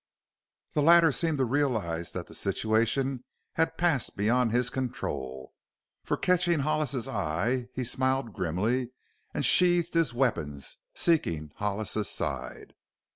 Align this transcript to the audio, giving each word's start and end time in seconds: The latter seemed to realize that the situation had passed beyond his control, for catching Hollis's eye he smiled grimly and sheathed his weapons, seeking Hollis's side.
The 0.73 0.81
latter 0.81 1.11
seemed 1.11 1.37
to 1.37 1.45
realize 1.45 2.11
that 2.13 2.25
the 2.25 2.33
situation 2.33 3.23
had 3.53 3.77
passed 3.77 4.17
beyond 4.17 4.51
his 4.51 4.71
control, 4.71 5.53
for 6.03 6.17
catching 6.17 6.61
Hollis's 6.61 7.07
eye 7.07 7.67
he 7.75 7.83
smiled 7.83 8.33
grimly 8.33 8.93
and 9.31 9.45
sheathed 9.45 9.93
his 9.93 10.11
weapons, 10.11 10.77
seeking 10.95 11.51
Hollis's 11.57 12.09
side. 12.09 12.73